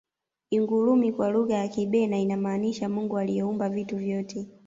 ingulumi 0.49 1.11
kwa 1.11 1.29
lugha 1.29 1.55
ya 1.55 1.67
kibena 1.67 2.17
inamaanisha 2.19 2.89
mungu 2.89 3.17
aliyeumba 3.17 3.69
vitu 3.69 3.97
vyote 3.97 4.47